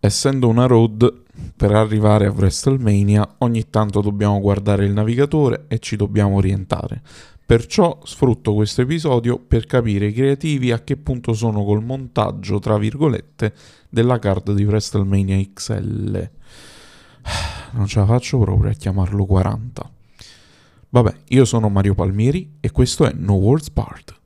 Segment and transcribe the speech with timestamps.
[0.00, 5.96] essendo una road, per arrivare a WrestleMania ogni tanto dobbiamo guardare il navigatore e ci
[5.96, 7.02] dobbiamo orientare.
[7.44, 12.76] Perciò sfrutto questo episodio per capire i creativi a che punto sono col montaggio, tra
[12.76, 13.54] virgolette,
[13.88, 16.30] della card di WrestleMania XL.
[17.70, 19.90] Non ce la faccio proprio a chiamarlo 40.
[20.90, 24.17] Vabbè, io sono Mario Palmieri e questo è No Words Part.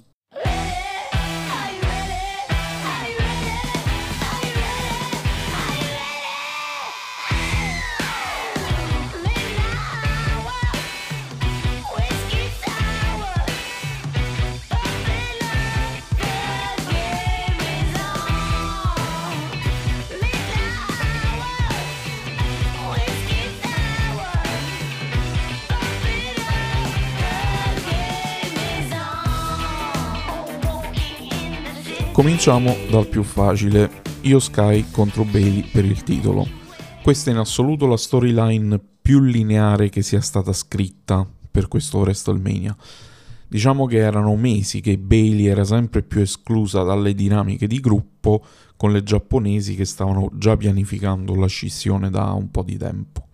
[32.12, 36.46] Cominciamo dal più facile, Io Sky contro Bailey per il titolo.
[37.02, 42.76] Questa è in assoluto la storyline più lineare che sia stata scritta per questo WrestleMania.
[43.48, 48.44] Diciamo che erano mesi che Bailey era sempre più esclusa dalle dinamiche di gruppo
[48.76, 53.28] con le giapponesi che stavano già pianificando la scissione da un po' di tempo.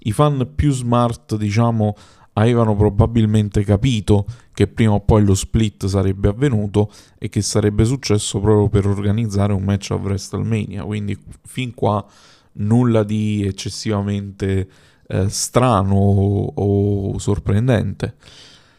[0.00, 1.94] I fan più smart, diciamo,
[2.34, 8.40] avevano probabilmente capito che prima o poi lo split sarebbe avvenuto e che sarebbe successo
[8.40, 12.04] proprio per organizzare un match a WrestleMania, quindi fin qua
[12.52, 14.68] nulla di eccessivamente
[15.06, 16.52] eh, strano o,
[17.12, 18.14] o sorprendente.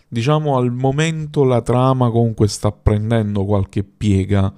[0.07, 4.53] Diciamo al momento la trama comunque sta prendendo qualche piega,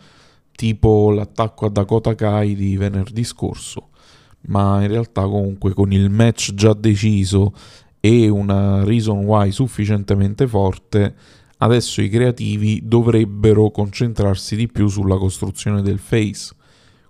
[0.56, 3.90] tipo l'attacco a Dakota Kai di venerdì scorso,
[4.48, 7.54] ma in realtà comunque con il match già deciso
[8.06, 11.16] e una reason why sufficientemente forte,
[11.60, 16.54] adesso i creativi dovrebbero concentrarsi di più sulla costruzione del face.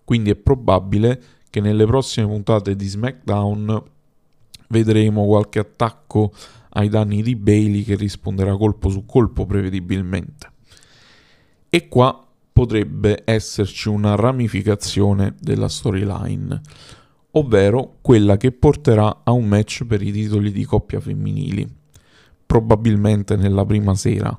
[0.03, 3.83] Quindi è probabile che nelle prossime puntate di SmackDown
[4.67, 6.31] vedremo qualche attacco
[6.69, 10.51] ai danni di Bailey che risponderà colpo su colpo prevedibilmente.
[11.69, 16.61] E qua potrebbe esserci una ramificazione della storyline
[17.35, 21.67] ovvero quella che porterà a un match per i titoli di coppia femminili,
[22.45, 24.37] probabilmente nella prima sera.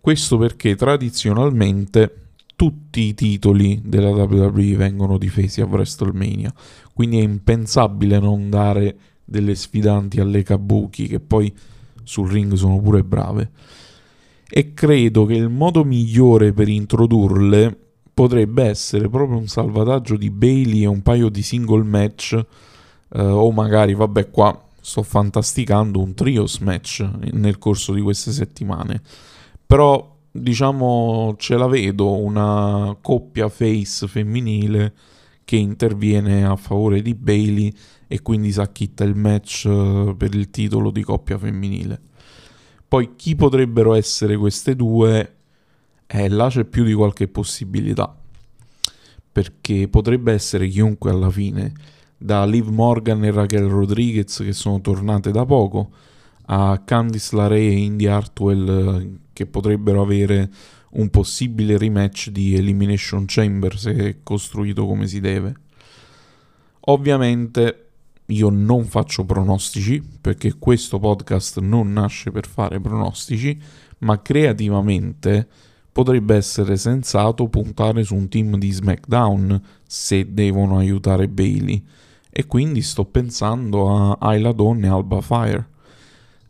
[0.00, 2.14] Questo perché tradizionalmente
[2.56, 6.52] tutti i titoli della WWE vengono difesi a WrestleMania,
[6.92, 11.50] quindi è impensabile non dare delle sfidanti alle Kabuki che poi
[12.02, 13.50] sul ring sono pure brave.
[14.46, 17.78] E credo che il modo migliore per introdurle
[18.20, 22.38] potrebbe essere proprio un salvataggio di Bailey e un paio di single match
[23.14, 27.00] eh, o magari, vabbè qua sto fantasticando, un trios match
[27.32, 29.00] nel corso di queste settimane.
[29.64, 34.92] Però diciamo ce la vedo una coppia face femminile
[35.42, 37.74] che interviene a favore di Bailey
[38.06, 41.98] e quindi si acchitta il match eh, per il titolo di coppia femminile.
[42.86, 45.36] Poi chi potrebbero essere queste due?
[46.12, 48.16] Eh, là c'è più di qualche possibilità.
[49.32, 51.72] Perché potrebbe essere chiunque alla fine,
[52.16, 55.90] da Liv Morgan e Raquel Rodriguez che sono tornate da poco,
[56.46, 60.50] a Candice LaRae e Indy Hartwell che potrebbero avere
[60.92, 65.54] un possibile rematch di Elimination Chamber se costruito come si deve.
[66.86, 67.90] Ovviamente
[68.26, 73.56] io non faccio pronostici perché questo podcast non nasce per fare pronostici,
[73.98, 75.48] ma creativamente
[75.92, 81.84] potrebbe essere sensato puntare su un team di SmackDown se devono aiutare Bailey
[82.30, 85.68] e quindi sto pensando a Ayla Dawn e Alba Fire.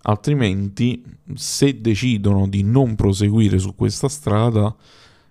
[0.02, 1.02] Altrimenti,
[1.34, 4.74] se decidono di non proseguire su questa strada,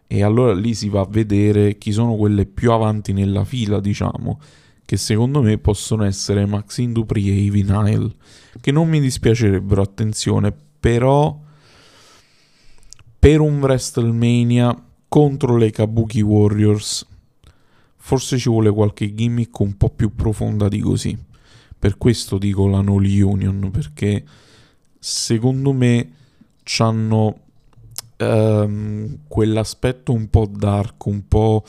[0.08, 4.40] e allora lì si va a vedere chi sono quelle più avanti nella fila, diciamo,
[4.86, 8.16] che secondo me possono essere Maxine Dupri e Ivy Nile,
[8.60, 11.40] che non mi dispiacerebbero, attenzione, però
[13.20, 14.76] per un WrestleMania
[15.08, 17.06] contro le Kabuki Warriors
[18.10, 21.16] forse ci vuole qualche gimmick un po' più profonda di così.
[21.78, 24.26] Per questo dico la No Union, perché
[24.98, 26.12] secondo me
[26.80, 27.40] hanno
[28.18, 31.64] ehm, quell'aspetto un po' dark, un po'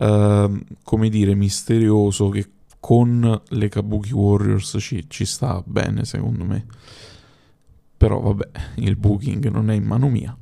[0.00, 6.66] ehm, come dire misterioso che con le Kabuki Warriors ci, ci sta bene secondo me.
[7.96, 10.36] Però vabbè, il booking non è in mano mia.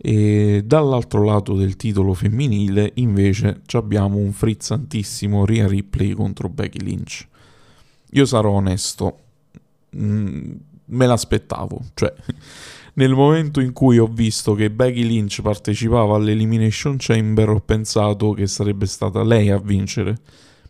[0.00, 7.26] E dall'altro lato del titolo femminile invece abbiamo un frizzantissimo Rhea Ripley contro Becky Lynch.
[8.12, 9.18] Io sarò onesto,
[9.96, 10.52] mm,
[10.86, 12.14] me l'aspettavo, cioè
[12.94, 18.46] nel momento in cui ho visto che Becky Lynch partecipava all'Elimination Chamber ho pensato che
[18.46, 20.16] sarebbe stata lei a vincere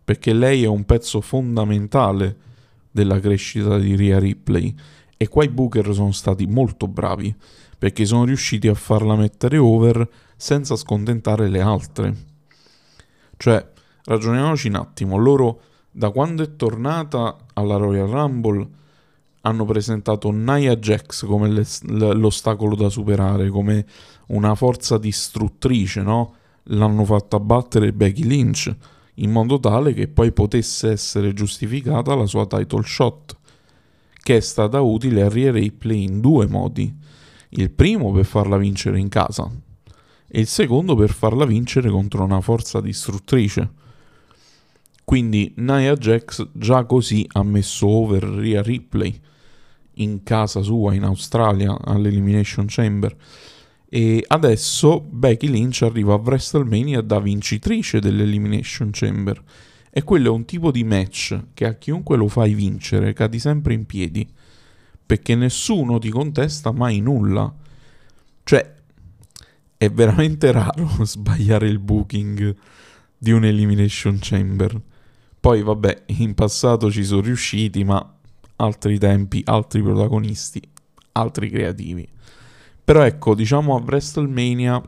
[0.02, 2.36] perché lei è un pezzo fondamentale
[2.90, 4.74] della crescita di Ria Ripley
[5.16, 7.34] e qua i Booker sono stati molto bravi
[7.78, 12.16] perché sono riusciti a farla mettere over senza scontentare le altre.
[13.36, 13.66] Cioè,
[14.04, 15.60] ragioniamoci un attimo, loro
[15.90, 18.68] da quando è tornata alla Royal Rumble
[19.42, 23.86] hanno presentato Nia Jax come l'ostacolo da superare, come
[24.28, 26.34] una forza distruttrice, no?
[26.70, 28.74] L'hanno fatta battere Becky Lynch
[29.14, 33.36] in modo tale che poi potesse essere giustificata la sua title shot,
[34.22, 36.94] che è stata utile a Rhea Ripley in due modi.
[37.50, 39.50] Il primo per farla vincere in casa
[40.30, 43.70] e il secondo per farla vincere contro una forza distruttrice.
[45.02, 49.18] Quindi Nia Jax già così ha messo over Rhea Ripley
[49.94, 53.16] in casa sua in Australia all'Elimination Chamber.
[53.88, 59.42] E adesso Becky Lynch arriva a WrestleMania da vincitrice dell'Elimination Chamber.
[59.90, 63.72] E quello è un tipo di match che a chiunque lo fai vincere cadi sempre
[63.72, 64.28] in piedi.
[65.08, 67.50] Perché nessuno ti contesta mai nulla.
[68.44, 68.74] Cioè,
[69.78, 72.54] è veramente raro sbagliare il booking
[73.16, 74.78] di un Elimination Chamber.
[75.40, 78.16] Poi, vabbè, in passato ci sono riusciti, ma
[78.56, 80.60] altri tempi, altri protagonisti,
[81.12, 82.06] altri creativi.
[82.84, 84.82] Però ecco, diciamo a WrestleMania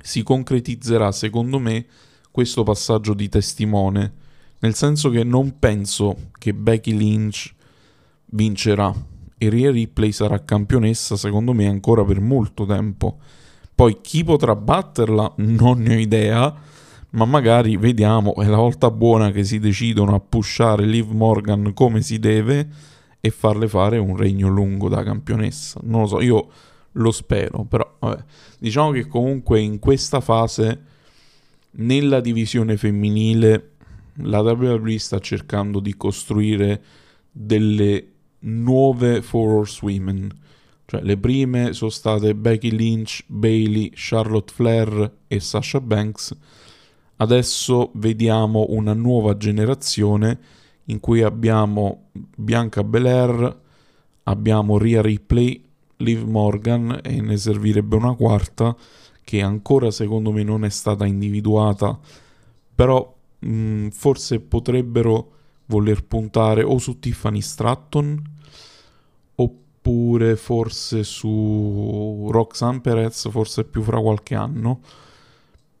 [0.00, 1.86] si concretizzerà secondo me
[2.30, 4.12] questo passaggio di testimone,
[4.60, 7.54] nel senso che non penso che Becky Lynch
[8.26, 8.92] vincerà
[9.38, 13.18] e Rhea Ripley sarà campionessa secondo me ancora per molto tempo.
[13.74, 16.54] Poi chi potrà batterla non ne ho idea,
[17.10, 22.02] ma magari vediamo, è la volta buona che si decidono a pushare Liv Morgan come
[22.02, 22.68] si deve
[23.20, 25.80] e farle fare un regno lungo da campionessa.
[25.84, 26.48] Non lo so, io
[26.92, 28.24] lo spero, però vabbè.
[28.58, 30.82] diciamo che comunque in questa fase
[31.70, 33.70] nella divisione femminile
[34.22, 36.82] la WWE sta cercando di costruire
[37.30, 38.06] delle
[38.40, 40.30] nuove Four Horsewomen.
[40.86, 46.36] Cioè, le prime sono state Becky Lynch, Bailey, Charlotte Flair e Sasha Banks.
[47.16, 50.38] Adesso vediamo una nuova generazione
[50.84, 53.60] in cui abbiamo Bianca Belair,
[54.22, 55.62] abbiamo Rhea Ripley,
[55.96, 58.74] Liv Morgan e ne servirebbe una quarta
[59.22, 61.98] che ancora secondo me non è stata individuata,
[62.74, 65.32] però mh, mm, forse potrebbero
[65.68, 68.22] voler puntare o su Tiffany Stratton
[69.36, 74.80] oppure forse su Roxanne Perez, forse più fra qualche anno,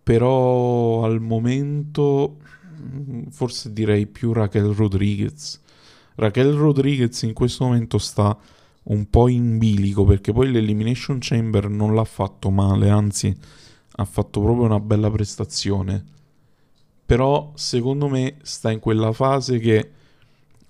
[0.02, 2.36] però al momento
[3.30, 5.60] forse direi più Raquel Rodriguez.
[6.14, 8.36] Raquel Rodriguez in questo momento sta
[8.84, 13.36] un po' in bilico perché poi l'Elimination Chamber non l'ha fatto male, anzi
[14.00, 16.16] ha fatto proprio una bella prestazione.
[17.08, 19.90] Però secondo me sta in quella fase che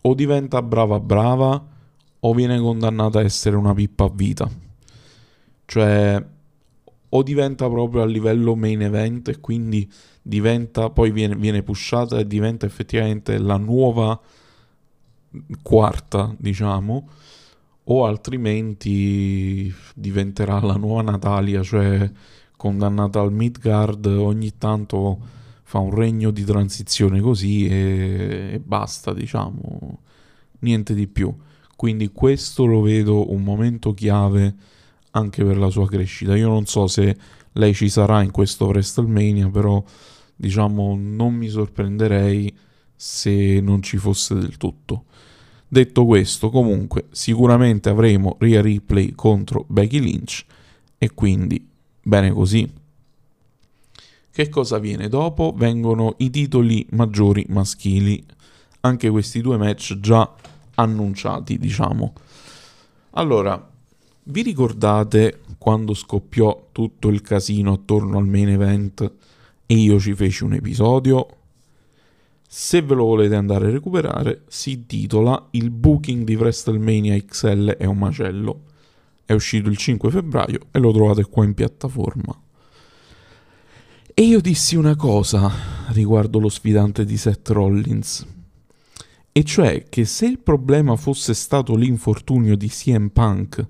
[0.03, 1.67] o diventa brava brava
[2.21, 4.49] o viene condannata a essere una pippa a vita.
[5.65, 6.25] Cioè
[7.09, 9.91] o diventa proprio a livello main event e quindi
[10.23, 14.21] diventa, poi viene, viene pushata e diventa effettivamente la nuova
[15.61, 17.09] quarta, diciamo,
[17.83, 22.09] o altrimenti diventerà la nuova Natalia, cioè
[22.57, 25.35] condannata al Midgard, ogni tanto
[25.69, 29.99] fa un regno di transizione così e, e basta, diciamo,
[30.61, 31.31] niente di più.
[31.77, 34.55] Quindi questo lo vedo un momento chiave
[35.11, 36.35] anche per la sua crescita.
[36.37, 37.15] Io non so se
[37.53, 39.85] lei ci sarà in questo WrestleMania, però
[40.35, 42.51] diciamo non mi sorprenderei
[42.97, 45.05] se non ci fosse del tutto.
[45.69, 50.47] Detto questo, comunque, sicuramente avremo Rhea Ripley contro Becky Lynch
[50.97, 51.63] e quindi
[52.03, 52.67] bene così.
[54.39, 55.53] Che cosa viene dopo?
[55.57, 58.25] Vengono i titoli maggiori maschili,
[58.83, 60.33] anche questi due match già
[60.77, 62.13] annunciati, diciamo.
[63.15, 63.69] Allora,
[64.23, 69.13] vi ricordate quando scoppiò tutto il casino attorno al main event
[69.67, 71.27] e io ci feci un episodio?
[72.47, 77.87] Se ve lo volete andare a recuperare, si intitola Il booking di WrestleMania XL è
[77.87, 78.61] un macello.
[79.25, 82.43] È uscito il 5 febbraio e lo trovate qua in piattaforma.
[84.19, 85.49] E io dissi una cosa
[85.91, 88.27] riguardo lo sfidante di Seth Rollins.
[89.31, 93.65] E cioè che se il problema fosse stato l'infortunio di CM Punk,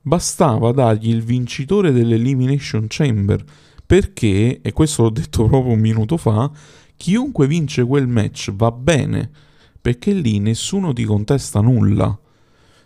[0.00, 3.44] bastava dargli il vincitore dell'Elimination Chamber,
[3.84, 6.50] perché, e questo l'ho detto proprio un minuto fa,
[6.96, 9.30] chiunque vince quel match va bene,
[9.78, 12.18] perché lì nessuno ti contesta nulla.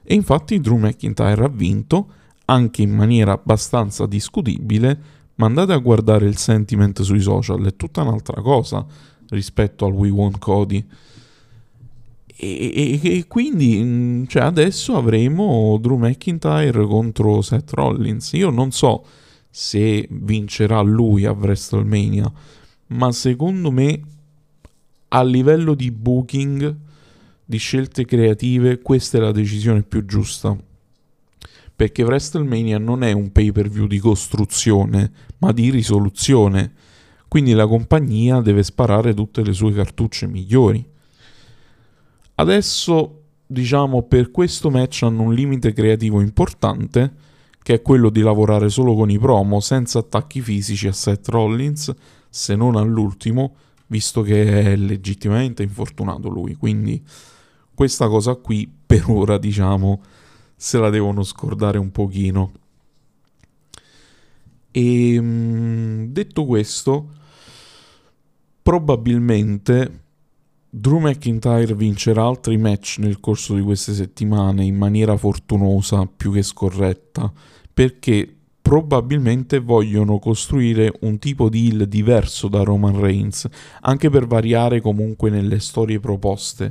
[0.02, 2.12] E infatti Drew McIntyre ha vinto,
[2.46, 8.02] anche in maniera abbastanza discutibile, ma andate a guardare il sentiment sui social, è tutta
[8.02, 8.84] un'altra cosa
[9.30, 10.84] rispetto al We Want Cody.
[12.38, 18.32] E, e, e quindi mm, cioè adesso avremo Drew McIntyre contro Seth Rollins.
[18.32, 19.04] Io non so
[19.48, 22.30] se vincerà lui a WrestleMania,
[22.88, 24.00] ma secondo me
[25.08, 26.76] a livello di booking,
[27.44, 30.56] di scelte creative, questa è la decisione più giusta.
[31.76, 36.72] Perché WrestleMania non è un pay per view di costruzione, ma di risoluzione.
[37.28, 40.82] Quindi la compagnia deve sparare tutte le sue cartucce migliori.
[42.36, 47.12] Adesso, diciamo, per questo match hanno un limite creativo importante,
[47.62, 51.94] che è quello di lavorare solo con i promo, senza attacchi fisici a Seth Rollins,
[52.30, 53.54] se non all'ultimo,
[53.88, 56.54] visto che è legittimamente infortunato lui.
[56.54, 57.02] Quindi
[57.74, 60.00] questa cosa qui, per ora, diciamo,
[60.56, 62.52] se la devono scordare un pochino.
[64.70, 67.12] E ehm, detto questo,
[68.62, 70.04] probabilmente
[70.68, 76.42] Drew McIntyre vincerà altri match nel corso di queste settimane in maniera fortunosa più che
[76.42, 77.32] scorretta,
[77.72, 83.48] perché probabilmente vogliono costruire un tipo di heal diverso da Roman Reigns,
[83.82, 86.70] anche per variare comunque nelle storie proposte.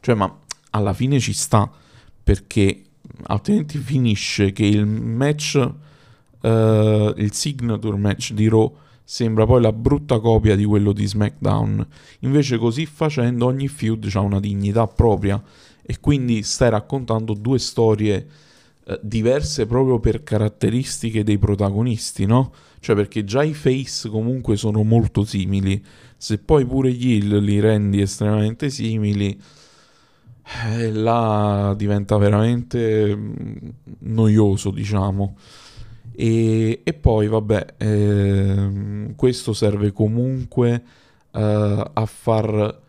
[0.00, 0.38] Cioè, ma
[0.70, 1.70] alla fine ci sta,
[2.22, 2.82] perché
[3.26, 6.48] altrimenti finisce che il match, uh,
[7.16, 11.86] il signature match di Raw sembra poi la brutta copia di quello di SmackDown.
[12.20, 15.42] Invece così facendo ogni feud ha una dignità propria
[15.82, 18.26] e quindi stai raccontando due storie
[18.84, 22.52] eh, diverse proprio per caratteristiche dei protagonisti, no?
[22.78, 25.84] Cioè perché già i face comunque sono molto simili,
[26.16, 29.38] se poi pure gli heal li rendi estremamente simili,
[30.66, 33.54] eh, là diventa veramente mm,
[34.00, 35.36] noioso, diciamo.
[36.12, 40.82] E, e poi, vabbè, eh, questo serve comunque
[41.32, 42.80] eh, a far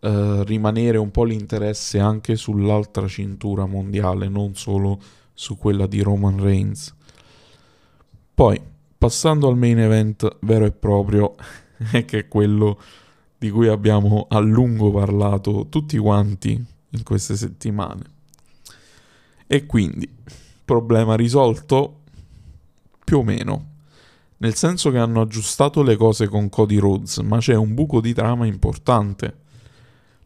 [0.00, 5.00] eh, rimanere un po' l'interesse anche sull'altra cintura mondiale, non solo
[5.32, 6.94] su quella di Roman Reigns.
[8.34, 8.60] Poi,
[8.96, 11.34] passando al main event vero e proprio,
[12.06, 12.78] che è quello
[13.38, 18.02] di cui abbiamo a lungo parlato tutti quanti in queste settimane.
[19.46, 20.08] E quindi,
[20.64, 22.00] problema risolto?
[23.10, 23.66] più o meno.
[24.36, 28.14] Nel senso che hanno aggiustato le cose con Cody Rhodes, ma c'è un buco di
[28.14, 29.38] trama importante.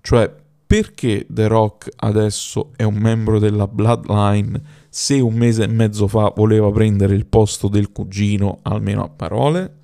[0.02, 0.30] Cioè,
[0.66, 6.30] perché The Rock adesso è un membro della Bloodline se un mese e mezzo fa
[6.36, 9.78] voleva prendere il posto del cugino, almeno a parole?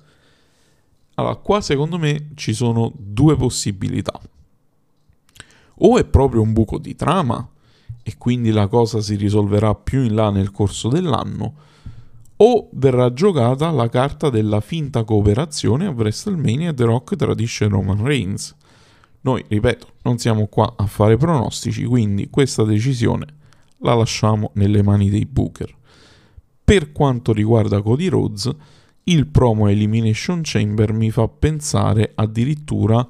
[1.15, 4.21] Allora, qua secondo me ci sono due possibilità.
[5.83, 7.47] O è proprio un buco di trama
[8.03, 11.53] e quindi la cosa si risolverà più in là nel corso dell'anno,
[12.37, 18.55] o verrà giocata la carta della finta cooperazione a WrestleMania The Rock tradisce Roman Reigns.
[19.21, 23.27] Noi, ripeto, non siamo qua a fare pronostici, quindi questa decisione
[23.79, 25.71] la lasciamo nelle mani dei Booker.
[26.63, 28.49] Per quanto riguarda Cody Rhodes,
[29.03, 33.07] il promo Elimination Chamber mi fa pensare addirittura a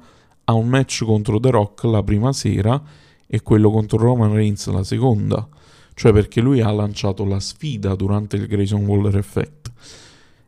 [0.50, 2.82] un match contro The Rock la prima sera
[3.26, 5.48] e quello contro Roman Reigns la seconda.
[5.94, 9.70] Cioè perché lui ha lanciato la sfida durante il Grayson Waller Effect.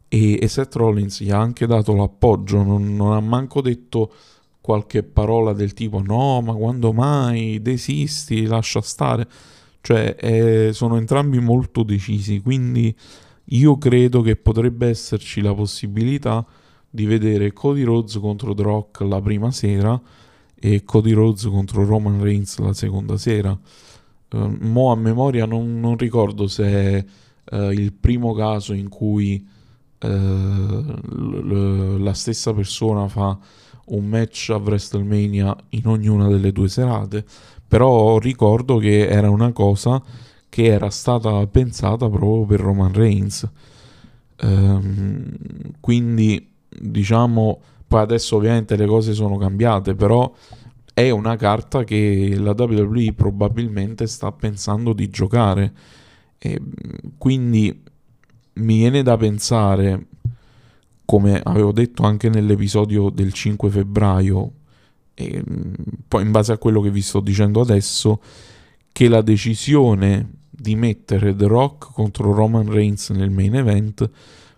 [0.08, 4.12] E, e Seth Rollins gli ha anche dato l'appoggio, non, non ha manco detto
[4.60, 7.60] qualche parola del tipo no, ma quando mai?
[7.60, 9.28] Desisti, lascia stare,
[9.80, 12.94] cioè eh, sono entrambi molto decisi, quindi
[13.48, 16.46] io credo che potrebbe esserci la possibilità
[16.94, 20.00] di vedere Cody Rhodes contro The Rock la prima sera
[20.54, 23.58] e Cody Rhodes contro Roman Reigns la seconda sera.
[24.30, 27.04] Uh, mo a memoria non, non ricordo se è
[27.56, 29.44] uh, il primo caso in cui
[30.02, 33.36] uh, l- l- la stessa persona fa
[33.86, 37.24] un match a WrestleMania in ognuna delle due serate,
[37.66, 40.00] però ricordo che era una cosa
[40.48, 43.50] che era stata pensata proprio per Roman Reigns.
[44.40, 45.32] Um,
[45.80, 50.32] quindi diciamo, poi adesso ovviamente le cose sono cambiate, però
[50.92, 55.72] è una carta che la WWE probabilmente sta pensando di giocare.
[56.38, 56.60] E
[57.18, 57.82] quindi
[58.54, 60.06] mi viene da pensare,
[61.04, 64.52] come avevo detto anche nell'episodio del 5 febbraio,
[65.14, 65.42] e
[66.06, 68.20] poi in base a quello che vi sto dicendo adesso,
[68.92, 74.08] che la decisione di mettere The Rock contro Roman Reigns nel main event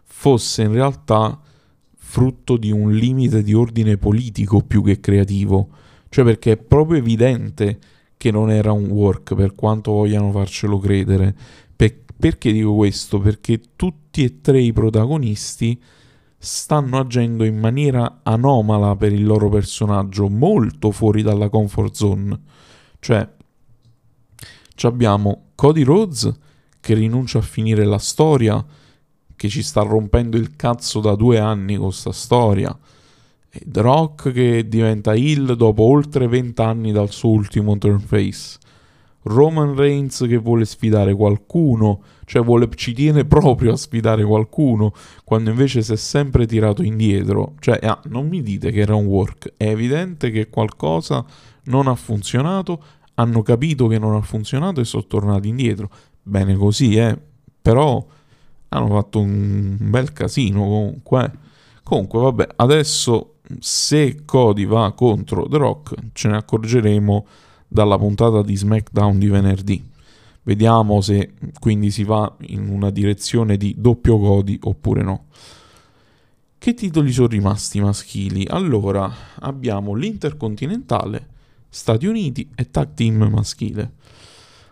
[0.02, 1.40] fosse in realtà
[2.08, 5.68] frutto di un limite di ordine politico più che creativo
[6.08, 7.78] cioè perché è proprio evidente
[8.16, 11.34] che non era un work per quanto vogliano farcelo credere.
[11.76, 13.20] Per- perché dico questo?
[13.20, 15.78] Perché tutti e tre i protagonisti
[16.38, 22.40] stanno agendo in maniera anomala per il loro personaggio, molto fuori dalla comfort zone.
[22.98, 23.28] Cioè,
[24.82, 26.32] abbiamo Cody Rhodes
[26.80, 28.64] che rinuncia a finire la storia,
[29.36, 32.76] che ci sta rompendo il cazzo da due anni con sta storia.
[33.48, 38.58] E The Rock che diventa Hill dopo oltre vent'anni dal suo ultimo turn face.
[39.26, 44.92] Roman Reigns che vuole sfidare qualcuno, cioè vuole, ci tiene proprio a sfidare qualcuno,
[45.24, 47.54] quando invece si è sempre tirato indietro.
[47.58, 51.24] Cioè, ah, non mi dite che era un work, è evidente che qualcosa
[51.64, 52.82] non ha funzionato,
[53.14, 55.90] hanno capito che non ha funzionato e sono tornati indietro.
[56.22, 57.18] Bene così, eh.
[57.60, 58.04] Però
[58.68, 61.24] hanno fatto un bel casino comunque.
[61.24, 61.44] Eh.
[61.82, 67.26] Comunque, vabbè, adesso se Cody va contro The Rock, ce ne accorgeremo
[67.68, 69.84] dalla puntata di SmackDown di venerdì.
[70.42, 75.24] Vediamo se quindi si va in una direzione di doppio Cody oppure no.
[76.58, 78.46] Che titoli sono rimasti maschili?
[78.48, 81.28] Allora, abbiamo l'Intercontinentale,
[81.68, 83.92] Stati Uniti e Tag Team maschile.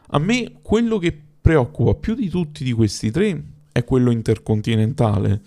[0.09, 3.43] A me quello che preoccupa più di tutti di questi tre
[3.75, 5.41] è quello intercontinentale.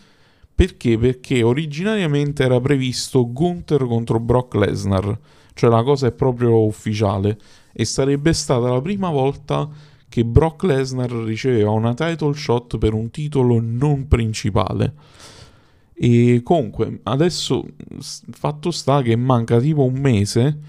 [0.53, 0.99] Perché?
[0.99, 5.19] Perché originariamente era previsto Gunther contro Brock Lesnar
[5.57, 7.37] cioè la cosa è proprio ufficiale
[7.73, 9.67] e sarebbe stata la prima volta
[10.07, 14.93] che Brock Lesnar riceveva una title shot per un titolo non principale.
[15.95, 17.65] E comunque, adesso
[17.99, 20.59] fatto sta che manca tipo un mese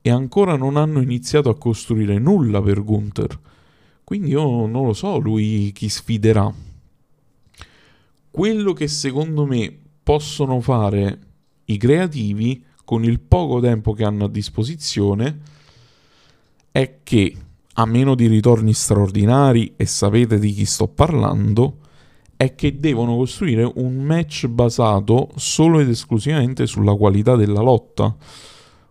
[0.00, 3.38] e ancora non hanno iniziato a costruire nulla per Gunther.
[4.04, 6.50] Quindi io non lo so lui chi sfiderà.
[8.38, 11.18] Quello che secondo me possono fare
[11.64, 15.40] i creativi con il poco tempo che hanno a disposizione
[16.70, 17.34] è che,
[17.72, 21.78] a meno di ritorni straordinari, e sapete di chi sto parlando,
[22.36, 28.14] è che devono costruire un match basato solo ed esclusivamente sulla qualità della lotta.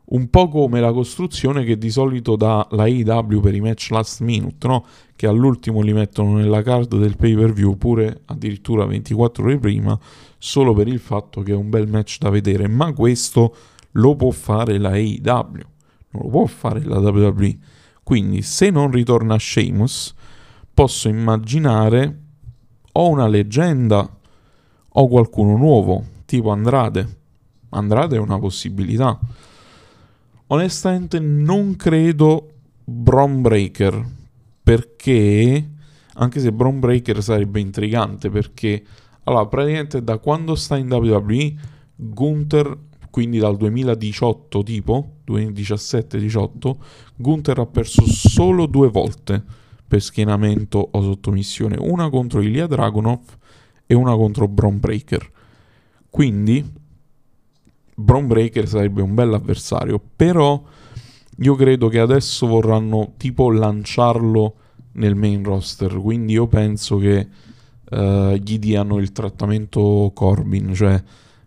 [0.09, 4.21] Un po' come la costruzione che di solito dà la AEW per i match last
[4.21, 4.85] minute, no?
[5.17, 9.99] che all'ultimo li mettono nella card del pay per view pure addirittura 24 ore prima,
[10.37, 12.67] solo per il fatto che è un bel match da vedere.
[12.69, 13.53] Ma questo
[13.91, 15.63] lo può fare la AEW,
[16.11, 17.57] non lo può fare la WWE.
[18.01, 20.13] Quindi se non ritorna Sheamus,
[20.73, 22.19] posso immaginare
[22.93, 24.09] o una leggenda
[24.87, 27.17] o qualcuno nuovo, tipo Andrade.
[27.69, 29.19] Andrade è una possibilità.
[30.47, 34.05] Onestamente non credo Bron Breaker,
[34.63, 35.69] perché
[36.13, 38.83] anche se Bron Breaker sarebbe intrigante perché
[39.23, 41.55] allora praticamente da quando sta in WWE
[41.95, 42.77] Gunther
[43.09, 46.75] quindi dal 2018 tipo, 2017-18,
[47.15, 49.43] Gunther ha perso solo due volte
[49.87, 53.21] per schienamento o sottomissione, una contro Ilya Dragunov
[53.87, 55.31] e una contro Bron Breaker.
[56.11, 56.63] Quindi
[57.99, 60.61] Bron Breaker sarebbe un bel avversario, però
[61.37, 64.53] io credo che adesso vorranno tipo lanciarlo
[64.93, 67.27] nel main roster, quindi io penso che
[67.89, 71.01] uh, gli diano il trattamento Corbin, cioè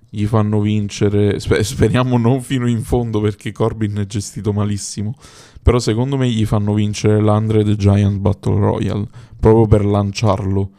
[0.09, 5.15] gli fanno vincere, speriamo non fino in fondo perché Corbin è gestito malissimo,
[5.63, 9.07] però secondo me gli fanno vincere l'Andred Giant Battle Royale
[9.39, 10.71] proprio per lanciarlo.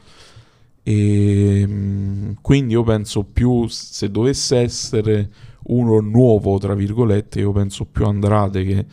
[0.84, 5.30] E ehm, quindi io penso più se dovesse essere
[5.63, 8.86] uno nuovo, tra virgolette, io penso più Andrade che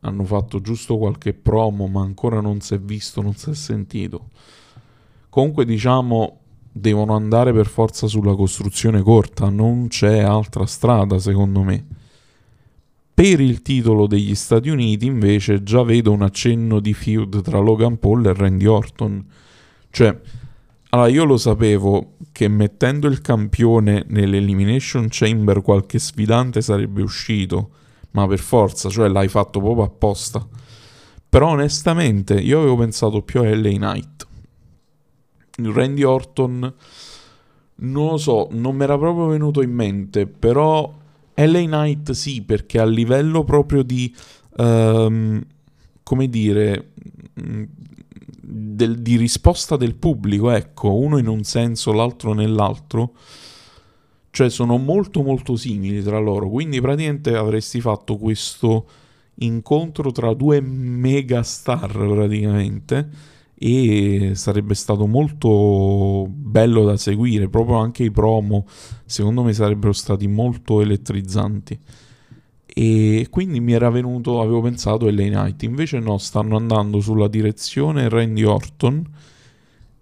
[0.00, 4.28] hanno fatto giusto qualche promo, ma ancora non si è visto, non si è sentito.
[5.28, 6.38] Comunque diciamo
[6.70, 11.86] devono andare per forza sulla costruzione corta, non c'è altra strada secondo me.
[13.14, 17.98] Per il titolo degli Stati Uniti invece già vedo un accenno di feud tra Logan
[17.98, 19.24] Paul e Randy Orton.
[19.90, 20.20] Cioè,
[20.94, 27.70] allora io lo sapevo che mettendo il campione nell'Elimination Chamber qualche sfidante sarebbe uscito,
[28.12, 30.46] ma per forza, cioè l'hai fatto proprio apposta.
[31.28, 34.26] Però onestamente io avevo pensato più a LA Knight
[35.56, 36.74] Randy Orton,
[37.76, 40.92] non lo so, non mi era proprio venuto in mente, però
[41.34, 44.14] LA Knight sì, perché a livello proprio di,
[44.58, 45.44] um,
[46.02, 46.92] come dire,
[48.54, 53.14] del, di risposta del pubblico, ecco, uno in un senso, l'altro nell'altro,
[54.30, 58.86] cioè sono molto molto simili tra loro, quindi praticamente avresti fatto questo
[59.36, 63.08] incontro tra due megastar praticamente
[63.56, 68.66] e sarebbe stato molto bello da seguire, proprio anche i promo
[69.04, 71.78] secondo me sarebbero stati molto elettrizzanti.
[72.76, 78.08] E quindi mi era venuto, avevo pensato LA Knight, invece no, stanno andando sulla direzione
[78.08, 79.04] Randy Orton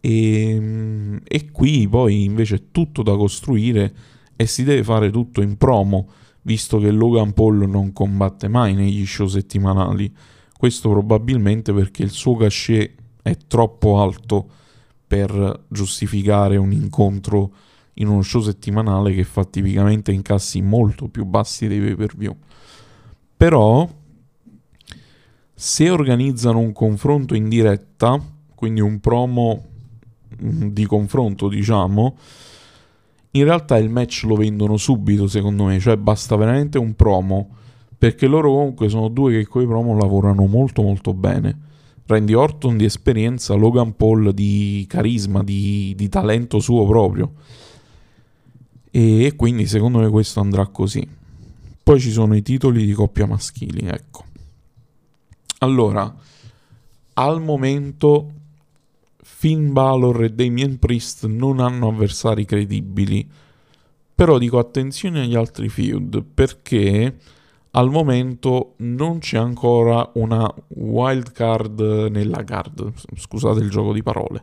[0.01, 3.95] e, e qui poi invece è tutto da costruire
[4.35, 6.09] e si deve fare tutto in promo,
[6.43, 10.11] visto che Logan Paul non combatte mai negli show settimanali.
[10.57, 14.49] Questo probabilmente perché il suo cachet è troppo alto
[15.07, 17.53] per giustificare un incontro
[17.95, 22.35] in uno show settimanale che fa tipicamente incassi molto più bassi dei pay per view.
[23.43, 23.89] Però,
[25.53, 28.23] se organizzano un confronto in diretta,
[28.55, 29.65] quindi un promo
[30.41, 32.17] mm, di confronto, diciamo,
[33.33, 37.49] in realtà il match lo vendono subito, secondo me, cioè basta veramente un promo,
[37.99, 41.59] perché loro comunque sono due che con i promo lavorano molto molto bene
[42.07, 47.33] Randy Orton di esperienza, Logan Paul di carisma, di, di talento suo proprio.
[48.89, 51.21] E quindi secondo me questo andrà così.
[51.83, 54.25] Poi ci sono i titoli di coppia maschili, ecco.
[55.59, 56.15] Allora,
[57.15, 58.33] al momento
[59.23, 63.29] Finn Balor e Damien Priest non hanno avversari credibili.
[64.15, 67.17] Però dico attenzione agli altri feud perché
[67.73, 74.43] al momento non c'è ancora una wild card nella card, scusate il gioco di parole.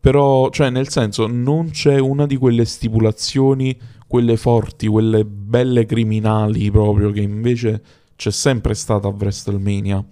[0.00, 3.78] Però, cioè, nel senso, non c'è una di quelle stipulazioni,
[4.14, 7.82] quelle forti, quelle belle criminali proprio, che invece
[8.14, 10.04] c'è sempre stata a WrestleMania.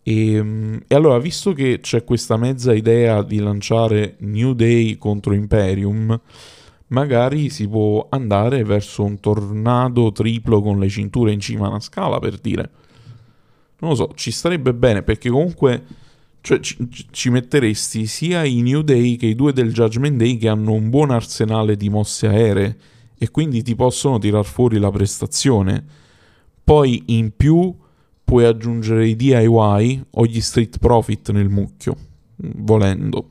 [0.00, 5.34] E, ehm, e allora, visto che c'è questa mezza idea di lanciare New Day contro
[5.34, 6.20] Imperium,
[6.88, 11.80] magari si può andare verso un tornado triplo con le cinture in cima a una
[11.80, 12.70] scala, per dire.
[13.80, 15.82] Non lo so, ci starebbe bene perché comunque
[16.42, 16.76] cioè, ci,
[17.10, 20.90] ci, metteresti sia i New Day che i due del Judgment Day che hanno un
[20.90, 22.76] buon arsenale di mosse aeree
[23.22, 25.84] e quindi ti possono tirar fuori la prestazione.
[26.64, 27.76] Poi in più
[28.24, 31.94] puoi aggiungere i DIY o gli Street Profit nel mucchio,
[32.36, 33.28] volendo.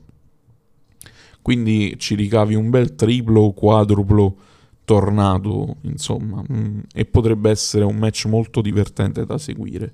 [1.42, 4.36] Quindi ci ricavi un bel triplo o quadruplo
[4.84, 9.92] tornato, insomma, mm, e potrebbe essere un match molto divertente da seguire.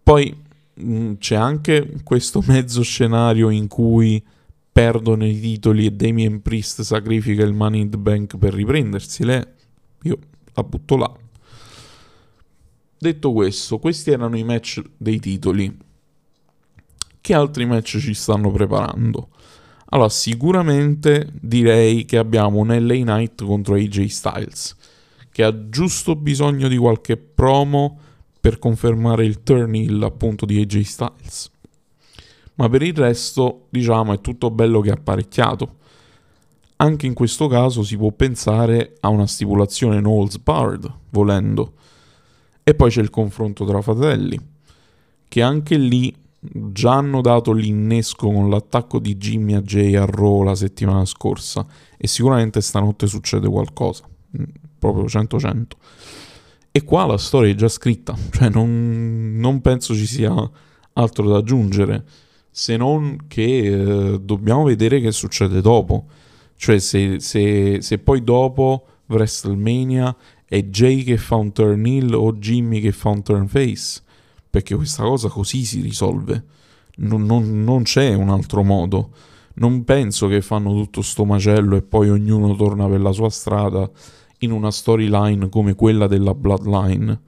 [0.00, 0.32] Poi
[0.80, 4.24] mm, c'è anche questo mezzo scenario in cui
[4.78, 9.42] perdono i titoli e Damien Priest sacrifica il Money in the Bank per riprenderseli.
[10.02, 10.18] Io
[10.54, 11.12] la butto là.
[12.96, 15.76] Detto questo, questi erano i match dei titoli.
[17.20, 19.30] Che altri match ci stanno preparando?
[19.86, 24.76] Allora, sicuramente direi che abbiamo un LA Knight contro AJ Styles,
[25.32, 27.98] che ha giusto bisogno di qualche promo
[28.40, 31.50] per confermare il turn appunto di AJ Styles.
[32.58, 35.76] Ma per il resto, diciamo, è tutto bello che apparecchiato.
[36.76, 41.74] Anche in questo caso si può pensare a una stipulazione Knowles Bard, volendo.
[42.62, 44.38] E poi c'è il confronto tra fratelli,
[45.28, 50.42] che anche lì già hanno dato l'innesco con l'attacco di Jimmy a Jay a Raw
[50.42, 51.66] la settimana scorsa
[51.96, 54.04] e sicuramente stanotte succede qualcosa,
[54.36, 54.44] mm,
[54.78, 55.66] proprio 100-100.
[56.70, 60.32] E qua la storia è già scritta, cioè non, non penso ci sia
[60.92, 62.04] altro da aggiungere,
[62.50, 63.66] se non che
[64.12, 66.06] eh, dobbiamo vedere che succede dopo.
[66.56, 72.32] Cioè se, se, se poi dopo WrestleMania è Jay che fa un turn heel o
[72.32, 74.02] Jimmy che fa un turn face
[74.50, 76.44] perché questa cosa così si risolve.
[76.96, 79.10] Non, non, non c'è un altro modo.
[79.54, 83.88] Non penso che fanno tutto sto macello e poi ognuno torna per la sua strada
[84.38, 87.20] in una storyline come quella della Bloodline.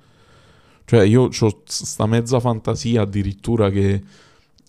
[0.84, 4.02] Cioè, io ho sta mezza fantasia addirittura che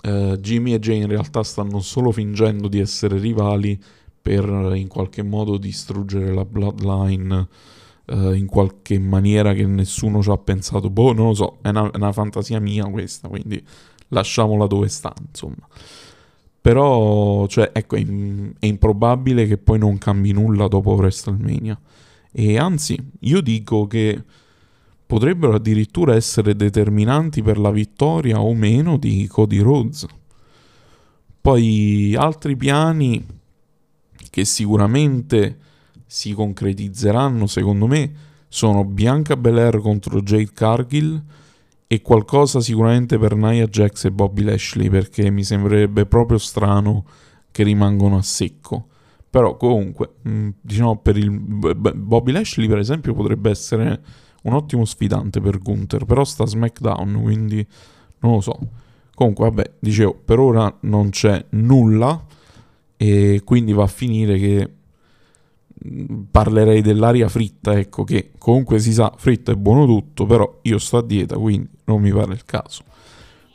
[0.01, 3.79] eh, Jimmy e Jay in realtà stanno solo fingendo di essere rivali
[4.21, 7.47] per in qualche modo distruggere la Bloodline
[8.05, 10.89] uh, in qualche maniera che nessuno ci ha pensato.
[10.89, 13.63] Boh, non lo so, è una, una fantasia mia questa, quindi
[14.09, 15.67] lasciamola dove sta, insomma.
[16.61, 18.05] Però, cioè, ecco, è,
[18.59, 21.79] è, improbabile che poi non cambi nulla dopo WrestleMania.
[22.31, 24.23] E anzi, io dico che
[25.11, 30.05] potrebbero addirittura essere determinanti per la vittoria o meno di Cody Rhodes.
[31.41, 33.21] Poi altri piani
[34.29, 35.57] che sicuramente
[36.05, 38.13] si concretizzeranno, secondo me,
[38.47, 41.21] sono Bianca Belair contro Jade Cargill
[41.87, 47.03] e qualcosa sicuramente per Nia Jax e Bobby Lashley, perché mi sembrerebbe proprio strano
[47.51, 48.87] che rimangano a secco.
[49.29, 50.13] Però comunque,
[50.61, 54.01] diciamo per il Bobby Lashley per esempio potrebbe essere
[54.43, 57.65] un ottimo sfidante per Gunther, però sta SmackDown, quindi
[58.19, 58.59] non lo so.
[59.13, 62.25] Comunque, vabbè, dicevo, per ora non c'è nulla
[62.97, 64.73] e quindi va a finire che
[66.29, 70.97] parlerei dell'aria fritta, ecco che comunque si sa, fritto è buono tutto, però io sto
[70.97, 72.83] a dieta, quindi non mi pare il caso.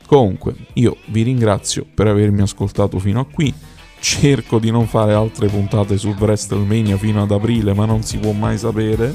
[0.05, 3.53] Comunque, io vi ringrazio per avermi ascoltato fino a qui.
[3.99, 8.31] cerco di non fare altre puntate su WrestleMania fino ad aprile, ma non si può
[8.31, 9.13] mai sapere.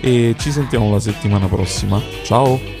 [0.00, 2.00] E ci sentiamo la settimana prossima.
[2.22, 2.77] Ciao!